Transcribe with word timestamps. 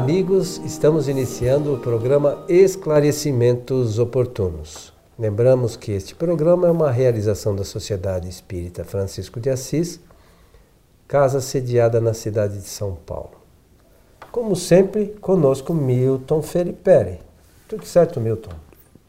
amigos, 0.00 0.56
estamos 0.64 1.08
iniciando 1.08 1.74
o 1.74 1.78
programa 1.78 2.42
Esclarecimentos 2.48 3.98
Oportunos. 3.98 4.94
Lembramos 5.18 5.76
que 5.76 5.92
este 5.92 6.14
programa 6.14 6.66
é 6.66 6.70
uma 6.70 6.90
realização 6.90 7.54
da 7.54 7.64
Sociedade 7.64 8.26
Espírita 8.26 8.82
Francisco 8.82 9.38
de 9.38 9.50
Assis, 9.50 10.00
casa 11.06 11.38
sediada 11.42 12.00
na 12.00 12.14
cidade 12.14 12.56
de 12.56 12.66
São 12.66 12.96
Paulo. 13.04 13.32
Como 14.32 14.56
sempre, 14.56 15.08
conosco 15.20 15.74
Milton 15.74 16.40
Felipe. 16.40 17.18
Tudo 17.68 17.84
certo, 17.84 18.22
Milton? 18.22 18.52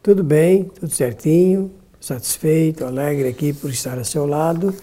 Tudo 0.02 0.22
bem, 0.22 0.64
tudo 0.64 0.92
certinho, 0.92 1.70
satisfeito, 1.98 2.84
alegre 2.84 3.28
aqui 3.28 3.54
por 3.54 3.70
estar 3.70 3.96
ao 3.96 4.04
seu 4.04 4.26
lado 4.26 4.74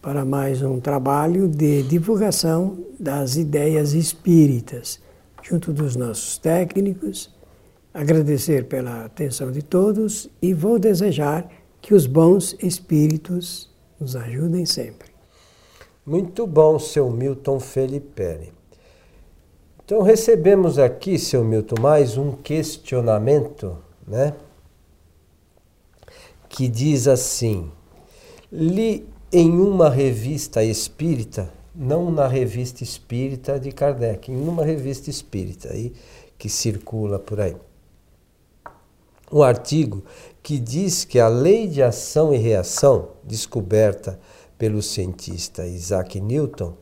para 0.00 0.24
mais 0.24 0.62
um 0.62 0.80
trabalho 0.80 1.46
de 1.46 1.82
divulgação 1.82 2.78
das 2.98 3.36
ideias 3.36 3.92
espíritas 3.92 4.98
junto 5.42 5.72
dos 5.72 5.96
nossos 5.96 6.38
técnicos, 6.38 7.30
agradecer 7.92 8.66
pela 8.66 9.04
atenção 9.04 9.50
de 9.50 9.62
todos 9.62 10.28
e 10.40 10.54
vou 10.54 10.78
desejar 10.78 11.50
que 11.80 11.94
os 11.94 12.06
bons 12.06 12.56
espíritos 12.62 13.70
nos 13.98 14.16
ajudem 14.16 14.64
sempre. 14.64 15.10
Muito 16.04 16.46
bom, 16.46 16.78
seu 16.78 17.10
Milton 17.10 17.60
Felipe. 17.60 18.52
Então 19.84 20.02
recebemos 20.02 20.78
aqui, 20.78 21.18
seu 21.18 21.44
Milton, 21.44 21.80
mais 21.80 22.16
um 22.16 22.32
questionamento, 22.32 23.78
né? 24.06 24.34
Que 26.48 26.68
diz 26.68 27.08
assim: 27.08 27.70
li 28.50 29.06
em 29.32 29.50
uma 29.50 29.88
revista 29.88 30.64
espírita 30.64 31.52
não 31.74 32.10
na 32.10 32.26
revista 32.26 32.82
espírita 32.82 33.58
de 33.58 33.72
Kardec, 33.72 34.30
em 34.30 34.48
uma 34.48 34.64
revista 34.64 35.10
espírita 35.10 35.72
aí 35.72 35.92
que 36.38 36.48
circula 36.48 37.18
por 37.18 37.40
aí. 37.40 37.56
Um 39.32 39.42
artigo 39.42 40.02
que 40.42 40.58
diz 40.58 41.04
que 41.04 41.20
a 41.20 41.28
lei 41.28 41.68
de 41.68 41.82
ação 41.82 42.34
e 42.34 42.38
reação, 42.38 43.10
descoberta 43.22 44.18
pelo 44.58 44.82
cientista 44.82 45.66
Isaac 45.66 46.20
Newton, 46.20 46.74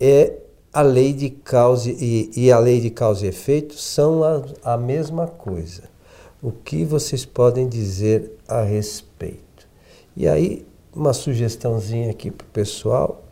é 0.00 0.38
a 0.72 0.82
lei 0.82 1.12
de 1.12 1.30
causa 1.30 1.90
e, 1.90 2.30
e 2.36 2.50
a 2.50 2.58
lei 2.58 2.80
de 2.80 2.90
causa 2.90 3.26
e 3.26 3.28
efeito 3.28 3.74
são 3.74 4.24
a, 4.24 4.42
a 4.62 4.76
mesma 4.76 5.26
coisa. 5.26 5.84
O 6.42 6.50
que 6.50 6.84
vocês 6.84 7.24
podem 7.24 7.68
dizer 7.68 8.32
a 8.46 8.62
respeito? 8.62 9.68
E 10.16 10.26
aí, 10.26 10.66
uma 10.94 11.12
sugestãozinha 11.12 12.10
aqui 12.10 12.30
para 12.30 12.44
o 12.44 12.50
pessoal 12.50 13.27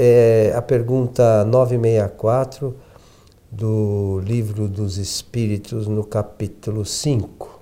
é 0.00 0.52
a 0.54 0.62
pergunta 0.62 1.44
964 1.44 2.74
do 3.50 4.20
Livro 4.24 4.68
dos 4.68 4.96
Espíritos, 4.96 5.88
no 5.88 6.04
capítulo 6.04 6.84
5. 6.84 7.60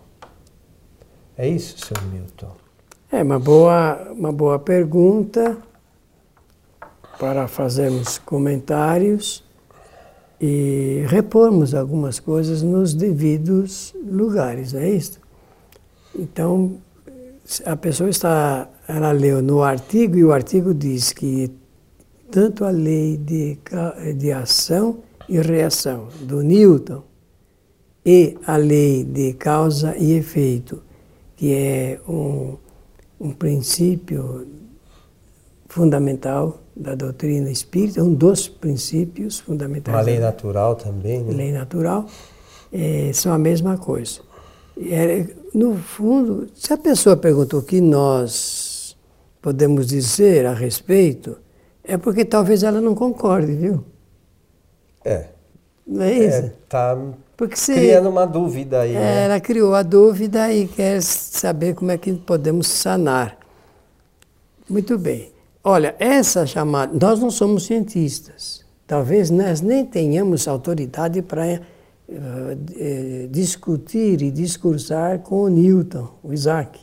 É 1.38 1.48
isso, 1.48 1.78
senhor 1.78 2.04
Milton? 2.12 2.52
É 3.10 3.22
uma 3.22 3.38
boa, 3.38 4.12
uma 4.12 4.32
boa 4.32 4.58
pergunta 4.58 5.56
para 7.18 7.48
fazermos 7.48 8.18
comentários 8.18 9.42
e 10.38 11.04
repormos 11.08 11.74
algumas 11.74 12.20
coisas 12.20 12.62
nos 12.62 12.92
devidos 12.92 13.94
lugares, 14.04 14.74
é 14.74 14.90
isso? 14.90 15.18
Então, 16.14 16.76
a 17.64 17.76
pessoa 17.76 18.10
está, 18.10 18.68
ela 18.86 19.12
leu 19.12 19.40
no 19.40 19.62
artigo 19.62 20.16
e 20.16 20.24
o 20.24 20.32
artigo 20.32 20.74
diz 20.74 21.12
que 21.12 21.50
tanto 22.30 22.64
a 22.64 22.70
lei 22.70 23.16
de, 23.16 23.58
de 24.16 24.32
ação 24.32 24.98
e 25.28 25.38
reação 25.40 26.08
do 26.20 26.42
Newton 26.42 27.02
e 28.04 28.36
a 28.46 28.56
lei 28.56 29.04
de 29.04 29.32
causa 29.32 29.96
e 29.96 30.12
efeito, 30.12 30.82
que 31.34 31.52
é 31.52 32.00
um, 32.08 32.56
um 33.20 33.32
princípio 33.32 34.46
fundamental 35.68 36.62
da 36.74 36.94
doutrina 36.94 37.50
espírita, 37.50 38.02
um 38.02 38.14
dos 38.14 38.48
princípios 38.48 39.40
fundamentais. 39.40 39.96
Uma 39.96 40.02
lei 40.02 40.18
natural 40.18 40.76
também, 40.76 41.22
né? 41.22 41.34
Lei 41.34 41.52
natural, 41.52 42.06
é, 42.72 43.10
são 43.12 43.32
a 43.32 43.38
mesma 43.38 43.76
coisa. 43.76 44.20
É, 44.78 45.26
no 45.54 45.74
fundo, 45.74 46.46
se 46.54 46.72
a 46.72 46.76
pessoa 46.76 47.16
perguntou 47.16 47.60
o 47.60 47.62
que 47.62 47.80
nós 47.80 48.96
podemos 49.40 49.86
dizer 49.86 50.44
a 50.44 50.52
respeito, 50.52 51.38
é 51.86 51.96
porque 51.96 52.24
talvez 52.24 52.62
ela 52.62 52.80
não 52.80 52.94
concorde, 52.94 53.54
viu? 53.54 53.84
É. 55.04 55.26
Não 55.86 56.02
é 56.02 56.12
isso? 56.12 56.46
É, 56.46 56.52
tá 56.68 56.98
porque 57.36 57.56
se, 57.56 57.74
criando 57.74 58.08
uma 58.08 58.26
dúvida 58.26 58.80
aí. 58.80 58.94
É, 58.94 58.98
né? 58.98 59.24
Ela 59.24 59.40
criou 59.40 59.74
a 59.74 59.82
dúvida 59.82 60.52
e 60.52 60.66
quer 60.66 61.02
saber 61.02 61.74
como 61.74 61.90
é 61.90 61.98
que 61.98 62.12
podemos 62.14 62.66
sanar. 62.66 63.36
Muito 64.68 64.98
bem. 64.98 65.30
Olha, 65.62 65.94
essa 65.98 66.46
chamada. 66.46 66.96
Nós 66.98 67.20
não 67.20 67.30
somos 67.30 67.66
cientistas. 67.66 68.64
Talvez 68.86 69.30
nós 69.30 69.60
nem 69.60 69.84
tenhamos 69.84 70.48
autoridade 70.48 71.20
para 71.20 71.44
uh, 71.44 72.12
uh, 72.12 73.28
discutir 73.28 74.22
e 74.22 74.30
discursar 74.30 75.18
com 75.18 75.42
o 75.42 75.48
Newton, 75.48 76.08
o 76.22 76.32
Isaac, 76.32 76.80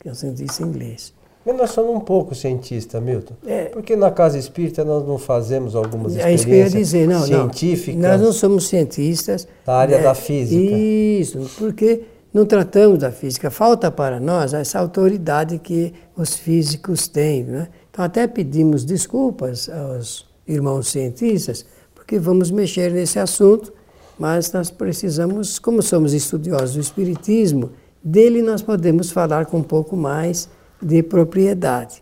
que 0.00 0.08
é 0.08 0.10
um 0.10 0.14
cientista 0.14 0.62
inglês. 0.64 1.14
Mas 1.44 1.56
nós 1.56 1.70
somos 1.70 1.96
um 1.96 2.00
pouco 2.00 2.34
cientistas, 2.34 3.02
Milton. 3.02 3.34
É. 3.46 3.66
Porque 3.66 3.96
na 3.96 4.10
casa 4.10 4.38
espírita 4.38 4.84
nós 4.84 5.06
não 5.06 5.18
fazemos 5.18 5.74
algumas 5.74 6.16
é 6.16 6.32
experiências 6.32 6.72
dizer, 6.72 7.08
não, 7.08 7.22
científicas. 7.22 8.00
Não. 8.00 8.08
Nós 8.10 8.20
não 8.20 8.32
somos 8.32 8.68
cientistas. 8.68 9.48
Da 9.64 9.76
área 9.78 9.96
é, 9.96 10.02
da 10.02 10.14
física. 10.14 10.60
Isso, 10.60 11.50
porque 11.58 12.02
não 12.32 12.44
tratamos 12.44 12.98
da 12.98 13.10
física. 13.10 13.50
Falta 13.50 13.90
para 13.90 14.20
nós 14.20 14.52
essa 14.52 14.78
autoridade 14.78 15.58
que 15.58 15.94
os 16.16 16.36
físicos 16.36 17.08
têm. 17.08 17.44
Né? 17.44 17.68
Então, 17.90 18.04
até 18.04 18.26
pedimos 18.26 18.84
desculpas 18.84 19.68
aos 19.68 20.26
irmãos 20.46 20.88
cientistas, 20.88 21.64
porque 21.94 22.18
vamos 22.18 22.50
mexer 22.50 22.92
nesse 22.92 23.18
assunto, 23.18 23.72
mas 24.18 24.52
nós 24.52 24.70
precisamos, 24.70 25.58
como 25.58 25.82
somos 25.82 26.12
estudiosos 26.12 26.74
do 26.74 26.80
Espiritismo, 26.80 27.70
dele 28.02 28.42
nós 28.42 28.62
podemos 28.62 29.10
falar 29.10 29.46
com 29.46 29.58
um 29.58 29.62
pouco 29.62 29.96
mais 29.96 30.48
de 30.80 31.02
propriedade. 31.02 32.00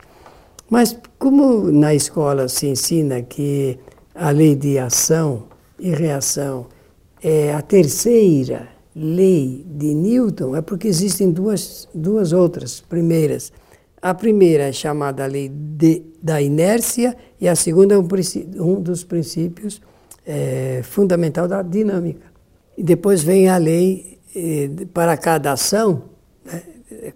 Mas 0.68 0.96
como 1.18 1.70
na 1.70 1.94
escola 1.94 2.48
se 2.48 2.66
ensina 2.66 3.22
que 3.22 3.78
a 4.14 4.30
lei 4.30 4.54
de 4.54 4.78
ação 4.78 5.44
e 5.78 5.90
reação 5.90 6.66
é 7.22 7.52
a 7.52 7.62
terceira 7.62 8.68
lei 8.94 9.64
de 9.68 9.94
Newton, 9.94 10.56
é 10.56 10.62
porque 10.62 10.88
existem 10.88 11.30
duas, 11.30 11.86
duas 11.94 12.32
outras 12.32 12.80
primeiras. 12.80 13.52
A 14.00 14.14
primeira 14.14 14.64
é 14.64 14.72
chamada 14.72 15.26
lei 15.26 15.50
de, 15.50 16.02
da 16.22 16.40
inércia 16.40 17.16
e 17.40 17.46
a 17.46 17.54
segunda 17.54 17.94
é 17.94 17.98
um, 17.98 18.08
um 18.58 18.80
dos 18.80 19.04
princípios 19.04 19.82
é, 20.24 20.80
fundamental 20.82 21.46
da 21.46 21.62
dinâmica. 21.62 22.26
E 22.76 22.82
depois 22.82 23.22
vem 23.22 23.48
a 23.48 23.58
lei 23.58 24.18
é, 24.34 24.70
para 24.92 25.16
cada 25.16 25.52
ação, 25.52 26.04
né, 26.44 26.62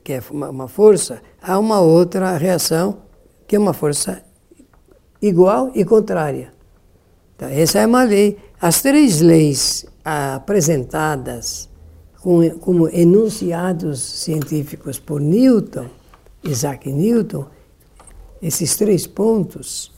que 0.02 0.14
é 0.14 0.22
uma, 0.30 0.50
uma 0.50 0.68
força, 0.68 1.22
há 1.40 1.58
uma 1.58 1.80
outra 1.80 2.36
reação, 2.36 3.02
que 3.46 3.56
é 3.56 3.58
uma 3.58 3.72
força 3.72 4.22
igual 5.20 5.70
e 5.74 5.84
contrária. 5.84 6.52
Então, 7.36 7.48
essa 7.48 7.78
é 7.78 7.86
uma 7.86 8.04
lei. 8.04 8.38
As 8.60 8.82
três 8.82 9.20
leis 9.20 9.86
apresentadas 10.04 11.68
como 12.60 12.88
enunciados 12.90 14.00
científicos 14.00 14.98
por 14.98 15.20
Newton, 15.20 15.86
Isaac 16.44 16.90
Newton, 16.92 17.46
esses 18.42 18.76
três 18.76 19.06
pontos 19.06 19.92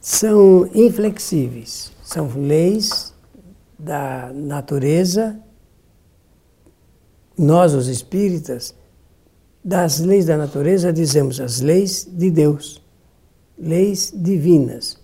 são 0.00 0.68
inflexíveis. 0.74 1.92
São 2.02 2.28
leis 2.34 3.14
da 3.78 4.32
natureza. 4.34 5.40
Nós, 7.38 7.74
os 7.74 7.88
espíritas, 7.88 8.74
das 9.64 10.00
leis 10.00 10.26
da 10.26 10.36
natureza, 10.36 10.92
dizemos 10.92 11.40
as 11.40 11.60
leis 11.60 12.08
de 12.10 12.30
Deus, 12.30 12.82
leis 13.58 14.12
divinas. 14.14 14.98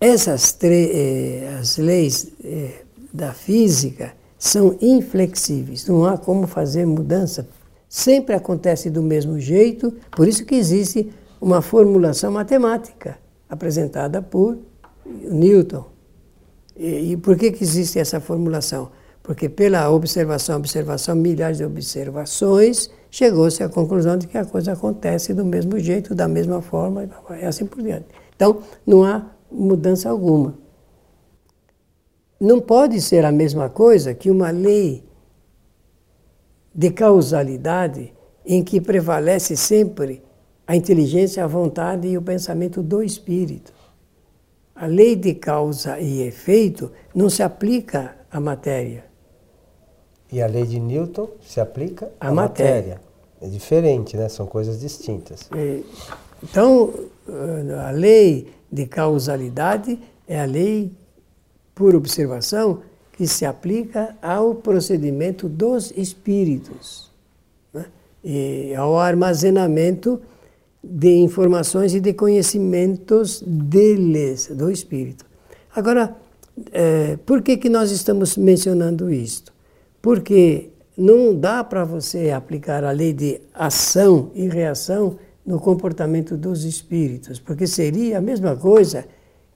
Essas 0.00 0.56
eh, 0.62 1.56
as 1.58 1.76
leis 1.76 2.28
eh, 2.44 2.82
da 3.12 3.32
física 3.32 4.12
são 4.38 4.76
inflexíveis, 4.80 5.86
não 5.88 6.06
há 6.06 6.16
como 6.16 6.46
fazer 6.46 6.86
mudança. 6.86 7.48
Sempre 7.88 8.34
acontece 8.34 8.90
do 8.90 9.02
mesmo 9.02 9.40
jeito, 9.40 9.92
por 10.12 10.28
isso 10.28 10.44
que 10.44 10.54
existe 10.54 11.10
uma 11.40 11.60
formulação 11.60 12.30
matemática 12.30 13.18
apresentada 13.48 14.22
por 14.22 14.58
Newton. 15.06 15.84
E, 16.76 17.12
e 17.12 17.16
por 17.16 17.36
que, 17.36 17.50
que 17.50 17.64
existe 17.64 17.98
essa 17.98 18.20
formulação? 18.20 18.90
Porque 19.28 19.46
pela 19.46 19.90
observação, 19.90 20.56
observação, 20.56 21.14
milhares 21.14 21.58
de 21.58 21.64
observações, 21.66 22.90
chegou-se 23.10 23.62
à 23.62 23.68
conclusão 23.68 24.16
de 24.16 24.26
que 24.26 24.38
a 24.38 24.44
coisa 24.46 24.72
acontece 24.72 25.34
do 25.34 25.44
mesmo 25.44 25.78
jeito, 25.78 26.14
da 26.14 26.26
mesma 26.26 26.62
forma, 26.62 27.06
e 27.38 27.44
assim 27.44 27.66
por 27.66 27.82
diante. 27.82 28.06
Então, 28.34 28.62
não 28.86 29.04
há 29.04 29.26
mudança 29.52 30.08
alguma. 30.08 30.54
não 32.40 32.58
pode 32.58 33.02
ser 33.02 33.26
a 33.26 33.30
mesma 33.30 33.68
coisa 33.68 34.14
que 34.14 34.30
uma 34.30 34.50
lei 34.50 35.04
de 36.74 36.90
causalidade 36.90 38.14
em 38.46 38.64
que 38.64 38.80
prevalece 38.80 39.54
sempre 39.58 40.22
a 40.66 40.74
inteligência, 40.74 41.44
a 41.44 41.46
vontade 41.46 42.08
e 42.08 42.16
o 42.16 42.22
pensamento 42.22 42.82
do 42.82 43.02
espírito. 43.02 43.74
A 44.74 44.86
lei 44.86 45.14
de 45.14 45.34
causa 45.34 46.00
e 46.00 46.22
efeito 46.22 46.90
não 47.14 47.28
se 47.28 47.42
aplica 47.42 48.16
à 48.30 48.40
matéria. 48.40 49.07
E 50.30 50.42
a 50.42 50.46
lei 50.46 50.64
de 50.64 50.78
Newton 50.78 51.28
se 51.40 51.60
aplica 51.60 52.10
à, 52.20 52.30
matéria. 52.30 52.96
matéria. 52.96 53.00
É 53.40 53.48
diferente, 53.48 54.16
né? 54.16 54.28
São 54.28 54.46
coisas 54.46 54.80
distintas. 54.80 55.48
É, 55.54 55.80
então, 56.42 56.92
a 57.86 57.90
lei 57.90 58.48
de 58.70 58.86
causalidade 58.86 59.98
é 60.26 60.40
a 60.40 60.44
lei, 60.44 60.90
por 61.74 61.94
observação, 61.94 62.82
que 63.12 63.26
se 63.26 63.44
aplica 63.44 64.16
ao 64.22 64.54
procedimento 64.54 65.48
dos 65.48 65.92
espíritos 65.96 67.10
né? 67.72 67.86
e 68.22 68.74
ao 68.74 68.98
armazenamento 68.98 70.20
de 70.82 71.16
informações 71.16 71.94
e 71.94 72.00
de 72.00 72.12
conhecimentos 72.12 73.42
deles, 73.44 74.46
do 74.48 74.70
espírito. 74.70 75.26
Agora, 75.74 76.16
é, 76.72 77.16
por 77.26 77.42
que, 77.42 77.56
que 77.56 77.68
nós 77.68 77.90
estamos 77.90 78.36
mencionando 78.36 79.12
isto? 79.12 79.52
Porque 80.00 80.70
não 80.96 81.34
dá 81.34 81.62
para 81.62 81.84
você 81.84 82.30
aplicar 82.30 82.82
a 82.84 82.90
lei 82.90 83.12
de 83.12 83.40
ação 83.54 84.30
e 84.34 84.48
reação 84.48 85.16
no 85.46 85.58
comportamento 85.58 86.36
dos 86.36 86.64
espíritos, 86.64 87.38
porque 87.38 87.66
seria 87.66 88.18
a 88.18 88.20
mesma 88.20 88.54
coisa 88.54 89.06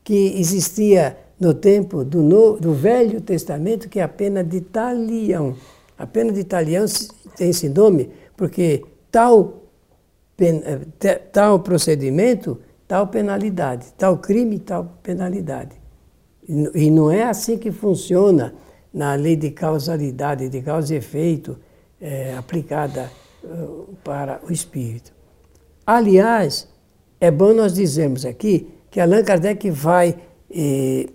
que 0.03 0.39
existia 0.39 1.19
no 1.39 1.53
tempo 1.53 2.05
do, 2.05 2.23
no, 2.23 2.57
do 2.59 2.73
Velho 2.73 3.21
Testamento, 3.21 3.89
que 3.89 4.01
é 4.01 4.03
a 4.03 4.09
pena 4.09 4.43
de 4.43 4.61
talião. 4.61 5.55
A 5.99 6.07
pena 6.07 6.33
de 6.33 6.45
talião 6.45 6.87
tem 7.37 7.51
esse 7.51 7.69
nome 7.69 8.11
porque 8.37 8.85
tal, 9.11 9.65
pen, 10.37 10.63
eh, 10.65 11.15
tal 11.33 11.61
procedimento, 11.61 12.59
tal 12.89 13.09
penalidade, 13.09 13.87
tal 13.99 14.19
crime, 14.19 14.59
tal 14.59 14.99
penalidade. 15.03 15.77
E, 16.49 16.87
e 16.87 16.91
não 16.91 17.11
é 17.11 17.25
assim 17.25 17.59
que 17.59 17.71
funciona 17.71 18.55
na 18.93 19.15
lei 19.15 19.37
de 19.37 19.51
causalidade, 19.51 20.49
de 20.49 20.61
causa 20.61 20.95
e 20.95 20.99
efeito, 20.99 21.59
é, 22.01 22.35
aplicada 22.37 23.11
uh, 23.45 23.95
para 24.03 24.41
o 24.49 24.53
espírito. 24.53 25.13
Aliás, 25.87 26.69
é 27.21 27.31
bom 27.31 27.53
nós 27.53 27.75
dizermos 27.75 28.25
aqui 28.25 28.69
que 28.91 29.01
Allan 29.01 29.23
Kardec 29.23 29.71
vai 29.71 30.17
eh, 30.51 31.07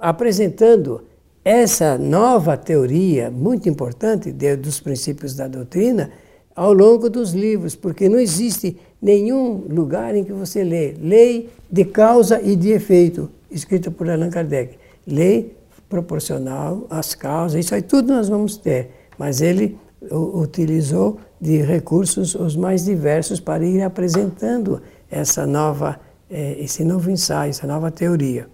apresentando 0.00 1.02
essa 1.44 1.98
nova 1.98 2.56
teoria, 2.56 3.30
muito 3.30 3.68
importante, 3.68 4.32
de, 4.32 4.56
dos 4.56 4.80
princípios 4.80 5.34
da 5.34 5.46
doutrina, 5.46 6.10
ao 6.56 6.72
longo 6.72 7.10
dos 7.10 7.32
livros, 7.32 7.74
porque 7.74 8.08
não 8.08 8.18
existe 8.18 8.76
nenhum 9.02 9.66
lugar 9.68 10.14
em 10.14 10.24
que 10.24 10.32
você 10.32 10.64
lê 10.64 10.94
lei 10.98 11.50
de 11.70 11.84
causa 11.84 12.40
e 12.40 12.56
de 12.56 12.70
efeito, 12.70 13.30
escrita 13.50 13.90
por 13.90 14.08
Allan 14.08 14.30
Kardec. 14.30 14.78
Lei 15.06 15.53
proporcional 15.88 16.86
às 16.90 17.14
causas, 17.14 17.64
isso 17.64 17.74
aí 17.74 17.82
tudo 17.82 18.12
nós 18.12 18.28
vamos 18.28 18.56
ter, 18.56 18.90
mas 19.18 19.40
ele 19.40 19.78
utilizou 20.10 21.18
de 21.40 21.62
recursos 21.62 22.34
os 22.34 22.56
mais 22.56 22.84
diversos 22.84 23.40
para 23.40 23.64
ir 23.64 23.82
apresentando 23.82 24.82
essa 25.10 25.46
nova, 25.46 26.00
eh, 26.30 26.56
esse 26.58 26.84
novo 26.84 27.10
ensaio, 27.10 27.50
essa 27.50 27.66
nova 27.66 27.90
teoria. 27.90 28.48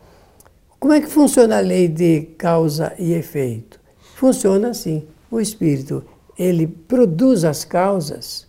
Como 0.78 0.92
é 0.92 1.00
que 1.00 1.08
funciona 1.08 1.58
a 1.58 1.60
lei 1.60 1.88
de 1.88 2.22
causa 2.38 2.94
e 2.98 3.12
efeito? 3.12 3.80
Funciona 4.16 4.70
assim. 4.70 5.06
O 5.30 5.40
espírito, 5.40 6.02
ele 6.38 6.66
produz 6.66 7.44
as 7.44 7.64
causas 7.64 8.48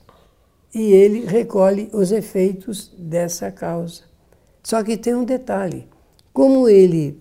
e 0.74 0.94
ele 0.94 1.26
recolhe 1.26 1.90
os 1.94 2.12
efeitos 2.12 2.92
dessa 2.98 3.52
causa. 3.52 4.04
Só 4.64 4.82
que 4.84 4.98
tem 4.98 5.14
um 5.14 5.26
detalhe. 5.26 5.88
Como 6.34 6.70
ele 6.70 7.20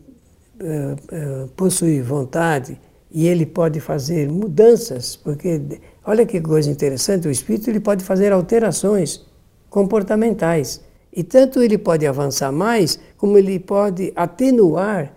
uh, 0.61 1.45
uh, 1.45 1.49
possui 1.49 2.01
vontade 2.01 2.79
e 3.11 3.27
ele 3.27 3.45
pode 3.45 3.81
fazer 3.81 4.29
mudanças, 4.29 5.17
porque 5.17 5.61
olha 6.05 6.25
que 6.25 6.41
coisa 6.41 6.71
interessante, 6.71 7.27
o 7.27 7.31
espírito 7.31 7.69
ele 7.69 7.81
pode 7.81 8.05
fazer 8.05 8.33
alterações 8.33 9.27
comportamentais. 9.69 10.81
E 11.13 11.25
tanto 11.25 11.61
ele 11.61 11.77
pode 11.77 12.07
avançar 12.07 12.53
mais, 12.53 13.01
como 13.17 13.37
ele 13.37 13.59
pode 13.59 14.13
atenuar 14.15 15.13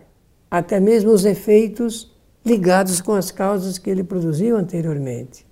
até 0.49 0.79
mesmo 0.79 1.11
os 1.11 1.23
efeitos 1.23 2.11
ligados 2.43 2.99
com 2.99 3.13
as 3.13 3.31
causas 3.31 3.77
que 3.77 3.89
ele 3.89 4.03
produziu 4.03 4.57
anteriormente. 4.57 5.45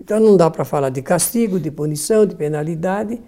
Então 0.00 0.20
não 0.20 0.36
dá 0.36 0.50
para 0.50 0.64
falar 0.64 0.90
de 0.90 1.02
castigo, 1.02 1.58
de 1.58 1.70
punição, 1.70 2.24
de 2.24 2.34
penalidade, 2.34 3.20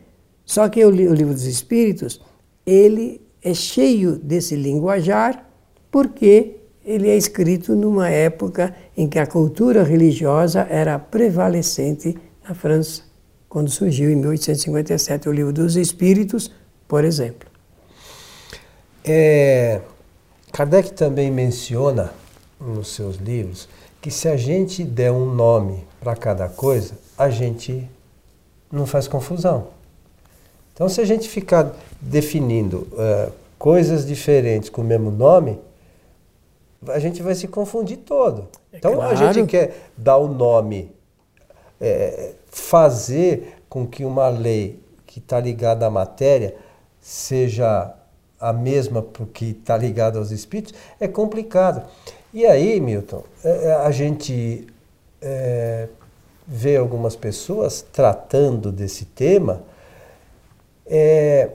só 0.44 0.68
que 0.68 0.84
o, 0.84 0.90
livro 0.90 1.32
dos 1.32 1.44
Espíritos, 1.44 2.20
ele 2.66 3.20
é 3.42 3.54
cheio 3.54 4.16
desse 4.16 4.54
linguajar, 4.54 5.46
porque 5.90 6.56
ele 6.84 7.08
é 7.08 7.16
escrito 7.16 7.74
numa 7.74 8.08
época 8.08 8.74
em 8.96 9.08
que 9.08 9.18
a 9.18 9.26
cultura 9.26 9.82
religiosa 9.82 10.66
era 10.70 10.98
prevalecente 10.98 12.16
na 12.46 12.54
França 12.54 13.12
quando 13.52 13.68
surgiu 13.68 14.10
em 14.10 14.16
1857 14.16 15.28
o 15.28 15.32
Livro 15.32 15.52
dos 15.52 15.76
Espíritos, 15.76 16.50
por 16.88 17.04
exemplo. 17.04 17.46
É, 19.04 19.82
Kardec 20.50 20.94
também 20.94 21.30
menciona 21.30 22.14
nos 22.58 22.94
seus 22.94 23.16
livros 23.16 23.68
que 24.00 24.10
se 24.10 24.26
a 24.26 24.38
gente 24.38 24.82
der 24.82 25.12
um 25.12 25.34
nome 25.34 25.86
para 26.00 26.16
cada 26.16 26.48
coisa, 26.48 26.94
a 27.16 27.28
gente 27.28 27.86
não 28.70 28.86
faz 28.86 29.06
confusão. 29.06 29.68
Então, 30.82 30.88
se 30.88 31.00
a 31.00 31.04
gente 31.04 31.28
ficar 31.28 31.76
definindo 32.00 32.88
uh, 32.90 33.32
coisas 33.56 34.04
diferentes 34.04 34.68
com 34.68 34.80
o 34.80 34.84
mesmo 34.84 35.12
nome, 35.12 35.60
a 36.88 36.98
gente 36.98 37.22
vai 37.22 37.36
se 37.36 37.46
confundir 37.46 37.98
todo. 37.98 38.48
É 38.72 38.78
então, 38.78 38.94
claro. 38.96 39.12
a 39.12 39.32
gente 39.32 39.48
quer 39.48 39.90
dar 39.96 40.16
o 40.16 40.24
um 40.24 40.34
nome 40.34 40.90
é, 41.80 42.32
fazer 42.48 43.58
com 43.68 43.86
que 43.86 44.04
uma 44.04 44.28
lei 44.28 44.80
que 45.06 45.20
está 45.20 45.38
ligada 45.38 45.86
à 45.86 45.90
matéria 45.90 46.56
seja 47.00 47.94
a 48.40 48.52
mesma 48.52 49.02
porque 49.02 49.44
está 49.44 49.76
ligada 49.76 50.18
aos 50.18 50.32
espíritos, 50.32 50.74
é 50.98 51.06
complicado. 51.06 51.88
E 52.34 52.44
aí, 52.44 52.80
Milton, 52.80 53.22
é, 53.44 53.72
a 53.72 53.90
gente 53.92 54.66
é, 55.20 55.86
vê 56.44 56.76
algumas 56.76 57.14
pessoas 57.14 57.86
tratando 57.92 58.72
desse 58.72 59.04
tema 59.04 59.62
é, 60.86 61.50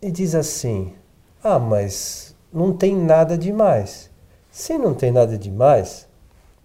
e 0.00 0.10
diz 0.10 0.34
assim: 0.34 0.92
ah, 1.42 1.58
mas 1.58 2.34
não 2.52 2.72
tem 2.72 2.96
nada 2.96 3.36
demais. 3.36 4.10
Se 4.50 4.78
não 4.78 4.94
tem 4.94 5.10
nada 5.10 5.36
demais, 5.36 6.06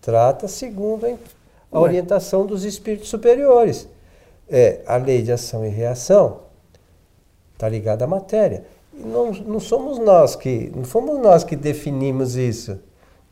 trata 0.01 0.47
segundo 0.47 1.05
a 1.05 1.09
a 1.71 1.79
orientação 1.79 2.45
dos 2.45 2.63
espíritos 2.65 3.09
superiores. 3.09 3.87
É, 4.49 4.79
a 4.87 4.97
lei 4.97 5.21
de 5.21 5.31
ação 5.31 5.65
e 5.65 5.69
reação 5.69 6.41
está 7.53 7.69
ligada 7.69 8.05
à 8.05 8.07
matéria. 8.07 8.65
E 8.93 9.01
não, 9.01 9.31
não 9.31 9.59
somos 9.59 9.99
nós 9.99 10.35
que 10.35 10.71
não 10.75 10.83
fomos 10.83 11.19
nós 11.19 11.43
que 11.43 11.55
definimos 11.55 12.35
isso. 12.35 12.79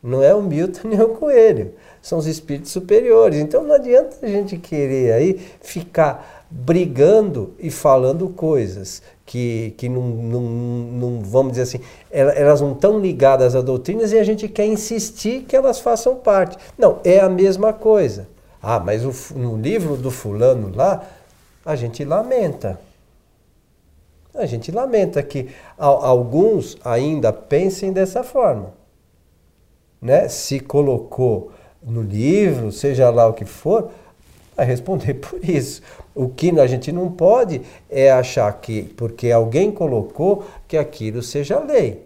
Não 0.00 0.22
é 0.22 0.32
o 0.32 0.40
Milton 0.40 0.86
nem 0.88 1.00
o 1.00 1.16
Coelho. 1.16 1.74
São 2.00 2.18
os 2.18 2.26
espíritos 2.26 2.70
superiores. 2.70 3.38
Então 3.38 3.64
não 3.64 3.74
adianta 3.74 4.16
a 4.22 4.28
gente 4.28 4.56
querer 4.56 5.12
aí 5.12 5.34
ficar 5.60 6.37
brigando 6.50 7.54
e 7.58 7.70
falando 7.70 8.28
coisas 8.28 9.02
que, 9.26 9.74
que 9.76 9.88
não, 9.88 10.02
não, 10.02 10.40
não, 10.40 11.20
vamos 11.20 11.52
dizer 11.52 11.62
assim, 11.62 11.80
elas 12.10 12.60
não 12.60 12.72
estão 12.72 12.98
ligadas 12.98 13.54
a 13.54 13.60
doutrinas 13.60 14.12
e 14.12 14.18
a 14.18 14.24
gente 14.24 14.48
quer 14.48 14.66
insistir 14.66 15.42
que 15.42 15.54
elas 15.54 15.78
façam 15.78 16.16
parte. 16.16 16.56
Não, 16.78 16.98
é 17.04 17.20
a 17.20 17.28
mesma 17.28 17.72
coisa. 17.72 18.26
Ah, 18.62 18.80
mas 18.80 19.04
o, 19.04 19.38
no 19.38 19.56
livro 19.56 19.96
do 19.96 20.10
fulano 20.10 20.72
lá, 20.74 21.04
a 21.64 21.76
gente 21.76 22.04
lamenta. 22.04 22.80
A 24.34 24.46
gente 24.46 24.72
lamenta 24.72 25.22
que 25.22 25.48
alguns 25.76 26.78
ainda 26.84 27.32
pensem 27.32 27.92
dessa 27.92 28.22
forma. 28.22 28.72
Né? 30.00 30.28
Se 30.28 30.60
colocou 30.60 31.50
no 31.82 32.02
livro, 32.02 32.72
seja 32.72 33.10
lá 33.10 33.26
o 33.26 33.32
que 33.32 33.44
for, 33.44 33.90
vai 34.58 34.66
responder 34.66 35.14
por 35.22 35.48
isso. 35.48 35.80
O 36.14 36.28
que 36.28 36.50
a 36.58 36.66
gente 36.66 36.90
não 36.90 37.10
pode 37.10 37.62
é 37.88 38.10
achar 38.10 38.52
que, 38.60 38.82
porque 38.96 39.30
alguém 39.30 39.70
colocou, 39.70 40.44
que 40.66 40.76
aquilo 40.76 41.22
seja 41.22 41.60
lei. 41.60 42.04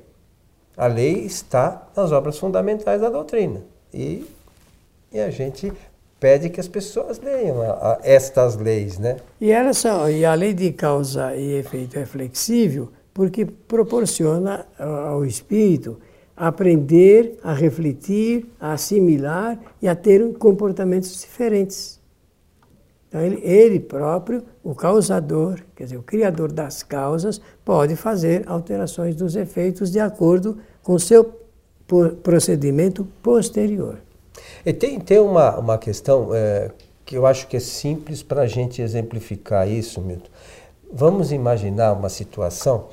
A 0.77 0.87
lei 0.87 1.25
está 1.25 1.89
nas 1.97 2.13
obras 2.13 2.39
fundamentais 2.39 3.01
da 3.01 3.09
doutrina. 3.09 3.63
E, 3.93 4.27
e 5.11 5.19
a 5.19 5.31
gente 5.31 5.73
pede 6.21 6.51
que 6.51 6.61
as 6.61 6.69
pessoas 6.69 7.19
leiam 7.19 7.63
a, 7.63 7.95
a 7.95 7.99
estas 8.03 8.57
leis, 8.57 8.99
né? 8.99 9.17
E, 9.41 9.51
elas 9.51 9.79
são, 9.79 10.09
e 10.11 10.25
a 10.25 10.35
lei 10.35 10.53
de 10.53 10.73
causa 10.73 11.35
e 11.35 11.55
efeito 11.55 11.99
é 11.99 12.05
flexível 12.05 12.91
porque 13.15 13.45
proporciona 13.45 14.67
ao 14.79 15.25
espírito 15.25 15.99
aprender, 16.35 17.39
a 17.43 17.53
refletir, 17.53 18.47
a 18.59 18.73
assimilar 18.73 19.59
e 19.83 19.87
a 19.87 19.95
ter 19.95 20.33
comportamentos 20.39 21.21
diferentes. 21.21 22.02
Então, 23.13 23.21
ele, 23.21 23.43
ele 23.45 23.79
próprio, 23.79 24.43
o 24.65 24.75
causador, 24.75 25.61
quer 25.77 25.85
dizer, 25.85 25.99
o 25.99 26.03
criador 26.03 26.51
das 26.51 26.83
causas, 26.83 27.43
pode 27.63 27.95
fazer 27.95 28.43
alterações 28.47 29.15
dos 29.15 29.37
efeitos 29.37 29.91
de 29.91 30.01
acordo 30.01 30.57
com 30.83 30.95
o 30.95 30.99
seu 30.99 31.23
procedimento 32.23 33.07
posterior. 33.23 33.99
E 34.65 34.73
tem, 34.73 34.99
tem 34.99 35.19
uma, 35.19 35.59
uma 35.59 35.77
questão 35.77 36.31
é, 36.33 36.71
que 37.05 37.15
eu 37.15 37.27
acho 37.27 37.47
que 37.49 37.59
é 37.59 37.61
simples 37.61 38.23
para 38.23 38.43
a 38.43 38.47
gente 38.47 38.81
exemplificar 38.81 39.69
isso, 39.69 40.01
Milton. 40.01 40.31
Vamos 40.91 41.33
imaginar 41.33 41.93
uma 41.93 42.09
situação 42.09 42.89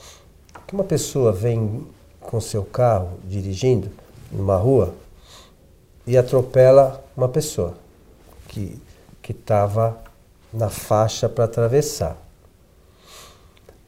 que 0.68 0.74
uma 0.74 0.84
pessoa 0.84 1.32
vem 1.32 1.88
com 2.20 2.42
seu 2.42 2.66
carro 2.66 3.12
dirigindo 3.24 3.90
numa 4.30 4.58
rua 4.58 4.94
e 6.06 6.18
atropela 6.18 7.02
uma 7.16 7.30
pessoa 7.30 7.74
que 8.50 8.78
estava 9.30 10.09
na 10.54 10.70
faixa 10.70 11.30
para 11.30 11.46
atravessar. 11.46 12.18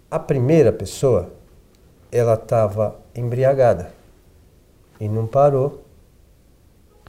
A 0.09 0.19
primeira 0.19 0.71
pessoa, 0.71 1.29
ela 2.11 2.33
estava 2.33 2.95
embriagada 3.15 3.91
e 4.99 5.07
não 5.07 5.25
parou, 5.25 5.83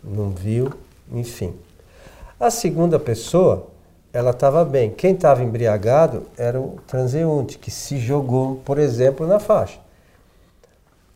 não 0.03 0.31
viu, 0.31 0.73
enfim. 1.11 1.55
A 2.39 2.51
segunda 2.51 2.99
pessoa, 2.99 3.69
ela 4.13 4.31
estava 4.31 4.65
bem. 4.65 4.91
Quem 4.91 5.15
estava 5.15 5.43
embriagado 5.43 6.25
era 6.37 6.61
o 6.61 6.79
transeunte, 6.87 7.59
que 7.59 7.71
se 7.71 7.99
jogou, 7.99 8.57
por 8.65 8.79
exemplo, 8.79 9.27
na 9.27 9.39
faixa. 9.39 9.79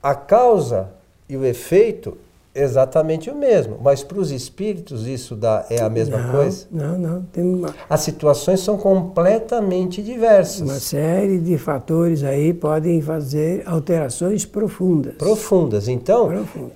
A 0.03 0.15
causa 0.15 0.91
e 1.29 1.37
o 1.37 1.45
efeito 1.45 2.17
exatamente 2.57 3.31
o 3.31 3.35
mesmo, 3.35 3.79
mas 3.83 4.03
para 4.03 4.19
os 4.19 4.31
espíritos 4.31 5.07
isso 5.07 5.37
dá, 5.37 5.67
é 5.69 5.81
a 5.81 5.89
mesma 5.89 6.19
não, 6.19 6.31
coisa? 6.33 6.67
Não, 6.71 6.99
não. 6.99 7.23
Tem 7.33 7.45
uma... 7.45 7.75
As 7.89 8.01
situações 8.01 8.61
são 8.61 8.77
completamente 8.77 10.03
diversas. 10.03 10.63
Uma 10.63 10.81
série 10.81 11.39
de 11.39 11.59
fatores 11.59 12.25
aí 12.25 12.55
podem 12.55 13.01
fazer 13.01 13.63
alterações 13.67 14.45
profundas. 14.45 15.15
Profundas. 15.15 15.89
Então, 15.89 16.29
Profunda. 16.29 16.73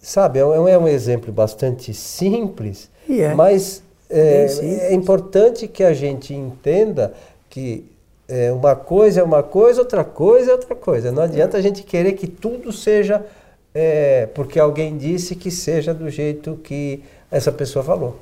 sabe, 0.00 0.38
é 0.38 0.46
um, 0.46 0.68
é 0.68 0.78
um 0.78 0.88
exemplo 0.88 1.32
bastante 1.32 1.92
simples, 1.92 2.88
é. 3.10 3.34
mas 3.34 3.82
é, 4.08 4.46
é 4.90 4.94
importante 4.94 5.66
que 5.66 5.82
a 5.82 5.92
gente 5.92 6.32
entenda 6.32 7.12
que 7.50 7.84
é, 8.28 8.52
uma 8.52 8.74
coisa 8.74 9.20
é 9.20 9.22
uma 9.22 9.42
coisa, 9.42 9.80
outra 9.80 10.04
coisa 10.04 10.50
é 10.50 10.54
outra 10.54 10.74
coisa. 10.74 11.12
Não 11.12 11.22
adianta 11.22 11.56
a 11.56 11.60
gente 11.60 11.82
querer 11.82 12.12
que 12.12 12.26
tudo 12.26 12.72
seja 12.72 13.24
é, 13.78 14.26
porque 14.34 14.58
alguém 14.58 14.96
disse 14.96 15.36
que 15.36 15.50
seja 15.50 15.92
do 15.92 16.08
jeito 16.08 16.58
que 16.64 17.02
essa 17.30 17.52
pessoa 17.52 17.84
falou. 17.84 18.18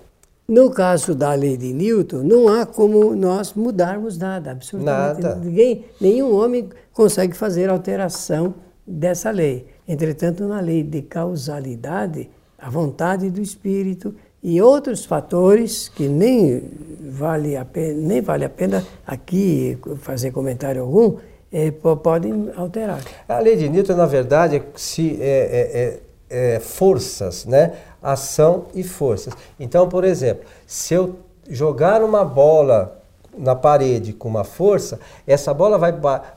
No 0.48 0.68
caso 0.70 1.14
da 1.14 1.32
lei 1.32 1.56
de 1.56 1.72
Newton, 1.72 2.24
não 2.24 2.48
há 2.48 2.66
como 2.66 3.14
nós 3.14 3.54
mudarmos 3.54 4.18
nada, 4.18 4.50
absolutamente 4.50 5.22
nada. 5.22 5.36
Ninguém, 5.36 5.84
nenhum 6.00 6.34
homem 6.34 6.68
consegue 6.92 7.36
fazer 7.36 7.70
alteração 7.70 8.54
dessa 8.84 9.30
lei. 9.30 9.66
Entretanto, 9.86 10.44
na 10.44 10.60
lei 10.60 10.82
de 10.82 11.02
causalidade, 11.02 12.28
a 12.58 12.68
vontade 12.68 13.30
do 13.30 13.40
espírito 13.40 14.12
e 14.42 14.60
outros 14.60 15.04
fatores 15.04 15.88
que 15.88 16.08
nem 16.08 16.64
vale 17.00 17.56
a 17.56 17.64
pena, 17.64 17.94
nem 17.94 18.20
vale 18.20 18.44
a 18.44 18.50
pena 18.50 18.84
aqui 19.06 19.78
fazer 19.98 20.32
comentário 20.32 20.82
algum, 20.82 21.16
é, 21.54 21.70
podem 21.70 22.50
alterar. 22.56 23.00
A 23.28 23.38
lei 23.38 23.54
de 23.54 23.68
Newton, 23.68 23.94
na 23.94 24.06
verdade, 24.06 24.60
se, 24.74 25.16
é, 25.20 26.00
é, 26.28 26.56
é, 26.56 26.58
forças, 26.58 27.44
né? 27.44 27.74
ação 28.02 28.64
e 28.74 28.82
forças. 28.82 29.32
Então, 29.58 29.88
por 29.88 30.02
exemplo, 30.02 30.44
se 30.66 30.94
eu 30.94 31.14
jogar 31.48 32.02
uma 32.02 32.24
bola 32.24 33.00
na 33.38 33.54
parede 33.54 34.12
com 34.12 34.28
uma 34.28 34.42
força, 34.42 34.98
essa 35.26 35.54
bola 35.54 35.78
vai 35.78 35.92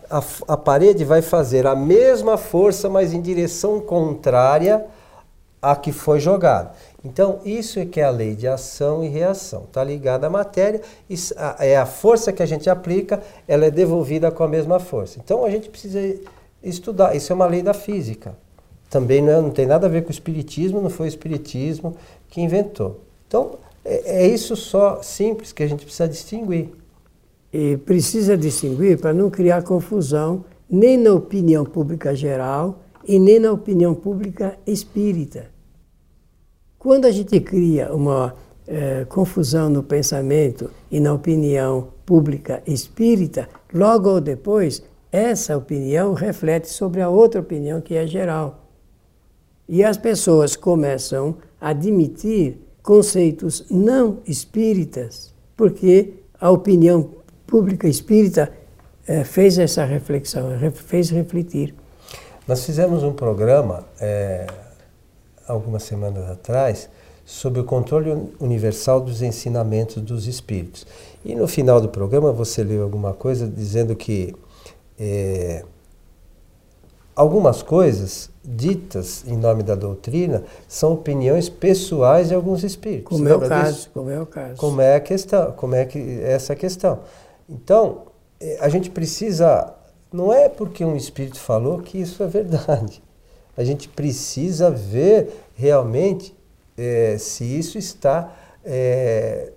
a, 0.09 0.23
a 0.47 0.57
parede 0.57 1.03
vai 1.03 1.23
fazer 1.23 1.65
a 1.65 1.75
mesma 1.75 2.37
força, 2.37 2.87
mas 2.87 3.11
em 3.11 3.21
direção 3.21 3.79
contrária 3.79 4.85
à 5.59 5.75
que 5.75 5.91
foi 5.91 6.19
jogada. 6.19 6.71
Então, 7.03 7.39
isso 7.45 7.79
é 7.79 7.85
que 7.85 7.99
é 7.99 8.03
a 8.03 8.09
lei 8.09 8.35
de 8.35 8.47
ação 8.47 9.03
e 9.03 9.07
reação. 9.07 9.63
Está 9.63 9.83
ligada 9.83 10.27
à 10.27 10.29
matéria, 10.29 10.81
é 11.59 11.77
a 11.77 11.85
força 11.85 12.33
que 12.33 12.41
a 12.41 12.45
gente 12.45 12.69
aplica, 12.69 13.21
ela 13.47 13.65
é 13.65 13.71
devolvida 13.71 14.31
com 14.31 14.43
a 14.43 14.47
mesma 14.47 14.79
força. 14.79 15.19
Então, 15.23 15.45
a 15.45 15.49
gente 15.49 15.69
precisa 15.69 15.99
estudar. 16.63 17.15
Isso 17.15 17.31
é 17.31 17.35
uma 17.35 17.45
lei 17.45 17.61
da 17.61 17.73
física. 17.73 18.35
Também 18.89 19.21
não, 19.21 19.31
é, 19.31 19.41
não 19.41 19.49
tem 19.51 19.65
nada 19.65 19.85
a 19.85 19.89
ver 19.89 20.01
com 20.03 20.09
o 20.09 20.11
espiritismo, 20.11 20.81
não 20.81 20.89
foi 20.89 21.07
o 21.07 21.09
espiritismo 21.09 21.95
que 22.29 22.41
inventou. 22.41 23.01
Então, 23.27 23.59
é, 23.83 24.23
é 24.23 24.27
isso 24.27 24.55
só 24.55 25.01
simples 25.01 25.51
que 25.51 25.61
a 25.63 25.67
gente 25.67 25.83
precisa 25.83 26.07
distinguir. 26.07 26.69
E 27.53 27.77
precisa 27.77 28.37
distinguir 28.37 28.97
para 28.99 29.13
não 29.13 29.29
criar 29.29 29.61
confusão 29.63 30.43
nem 30.69 30.97
na 30.97 31.13
opinião 31.13 31.63
pública 31.63 32.13
geral 32.15 32.79
e 33.07 33.19
nem 33.19 33.39
na 33.39 33.51
opinião 33.51 33.93
pública 33.93 34.57
espírita. 34.65 35.56
Quando 36.79 37.05
a 37.05 37.11
gente 37.11 37.39
cria 37.39 37.91
uma 37.91 38.35
é, 38.67 39.03
confusão 39.05 39.67
no 39.67 39.81
pensamento 39.81 40.69
e 40.91 40.99
na 40.99 41.11
opinião 41.11 41.87
pública 42.05 42.61
espírita, 42.67 43.49
logo 43.73 44.09
ou 44.09 44.21
depois, 44.21 44.83
essa 45.11 45.57
opinião 45.57 46.13
reflete 46.13 46.69
sobre 46.69 47.01
a 47.01 47.09
outra 47.09 47.41
opinião 47.41 47.81
que 47.81 47.95
é 47.95 48.05
geral. 48.05 48.67
E 49.67 49.83
as 49.83 49.97
pessoas 49.97 50.55
começam 50.55 51.37
a 51.59 51.69
admitir 51.69 52.59
conceitos 52.83 53.65
não 53.71 54.19
espíritas, 54.25 55.33
porque 55.57 56.13
a 56.39 56.51
opinião 56.51 57.09
pública 57.47 57.87
espírita 57.87 58.51
é, 59.07 59.23
fez 59.23 59.57
essa 59.57 59.83
reflexão, 59.83 60.49
fez 60.73 61.09
refletir. 61.09 61.73
Nós 62.47 62.63
fizemos 62.63 63.03
um 63.03 63.13
programa. 63.13 63.83
É 63.99 64.45
algumas 65.47 65.83
semanas 65.83 66.29
atrás 66.29 66.89
sobre 67.25 67.59
o 67.59 67.63
controle 67.65 68.31
universal 68.39 69.01
dos 69.01 69.21
ensinamentos 69.21 70.01
dos 70.01 70.27
espíritos. 70.27 70.87
E 71.25 71.35
no 71.35 71.47
final 71.47 71.81
do 71.81 71.89
programa 71.89 72.31
você 72.31 72.63
leu 72.63 72.83
alguma 72.83 73.13
coisa 73.13 73.45
dizendo 73.45 73.95
que 73.95 74.33
é, 74.97 75.65
algumas 77.13 77.61
coisas 77.61 78.29
ditas 78.45 79.25
em 79.27 79.35
nome 79.35 79.61
da 79.61 79.75
doutrina 79.75 80.43
são 80.69 80.93
opiniões 80.93 81.49
pessoais 81.49 82.29
de 82.29 82.33
alguns 82.33 82.63
espíritos. 82.63 83.17
Como 83.17 83.27
é 83.27 83.35
o 83.35 83.41
caso, 83.41 83.89
como 83.93 84.09
é 84.09 84.21
o 84.21 84.25
caso. 84.25 84.55
Como 84.55 84.81
é 84.81 84.95
a 84.95 84.99
questão, 85.01 85.51
como 85.51 85.75
é 85.75 85.83
que 85.83 86.21
essa 86.21 86.55
questão. 86.55 86.99
Então, 87.49 88.03
é, 88.39 88.57
a 88.61 88.69
gente 88.69 88.89
precisa 88.89 89.73
não 90.13 90.31
é 90.31 90.47
porque 90.47 90.85
um 90.85 90.95
espírito 90.95 91.37
falou 91.37 91.79
que 91.79 91.99
isso 91.99 92.23
é 92.23 92.27
verdade 92.27 93.01
a 93.57 93.63
gente 93.63 93.89
precisa 93.89 94.69
ver 94.69 95.43
realmente 95.55 96.33
é, 96.77 97.17
se 97.17 97.43
isso 97.43 97.77
está, 97.77 98.31
é, 98.63 99.51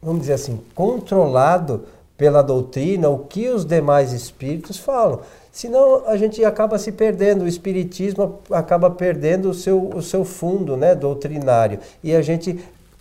vamos 0.00 0.20
dizer 0.20 0.34
assim, 0.34 0.60
controlado 0.74 1.84
pela 2.16 2.40
doutrina, 2.40 3.08
o 3.08 3.18
que 3.18 3.48
os 3.48 3.64
demais 3.64 4.12
espíritos 4.12 4.78
falam. 4.78 5.20
Senão 5.50 6.06
a 6.06 6.16
gente 6.16 6.44
acaba 6.44 6.78
se 6.78 6.92
perdendo, 6.92 7.42
o 7.42 7.48
espiritismo 7.48 8.38
acaba 8.50 8.90
perdendo 8.90 9.50
o 9.50 9.54
seu, 9.54 9.90
o 9.94 10.00
seu 10.00 10.24
fundo 10.24 10.76
né, 10.76 10.94
doutrinário. 10.94 11.80
E 12.02 12.14
a 12.14 12.22
gente 12.22 12.60